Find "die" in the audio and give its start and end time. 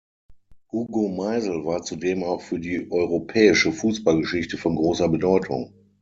2.59-2.89